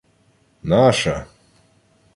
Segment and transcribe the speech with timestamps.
[0.71, 1.15] —Наша!